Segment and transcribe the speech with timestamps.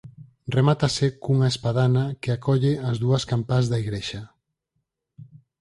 [0.57, 4.21] Remátase cunha espadana que acolle as dúas campás da igrexa.